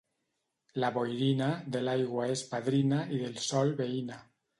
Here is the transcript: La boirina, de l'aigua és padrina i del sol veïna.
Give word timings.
La 0.83 0.87
boirina, 0.93 1.49
de 1.75 1.81
l'aigua 1.87 2.25
és 2.37 2.43
padrina 2.55 3.03
i 3.19 3.21
del 3.25 3.37
sol 3.49 3.75
veïna. 3.83 4.19